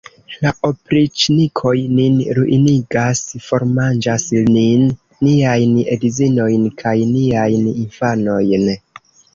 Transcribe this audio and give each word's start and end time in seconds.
La 0.43 0.51
opriĉnikoj 0.69 1.73
nin 1.97 2.17
ruinigas, 2.39 3.21
formanĝas 3.49 4.27
nin, 4.57 4.89
niajn 5.29 5.79
edzinojn 5.99 6.69
kaj 6.83 6.97
niajn 7.15 7.71
infanojn! 7.79 8.71